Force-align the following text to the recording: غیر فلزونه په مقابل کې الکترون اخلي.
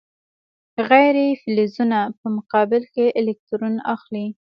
غیر 0.89 1.15
فلزونه 1.41 1.99
په 2.19 2.27
مقابل 2.37 2.83
کې 2.93 3.05
الکترون 3.19 3.75
اخلي. 3.95 4.25